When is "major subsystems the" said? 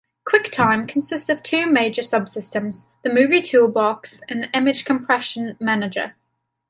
1.67-3.13